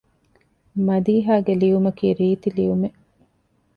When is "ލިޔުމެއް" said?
2.57-2.97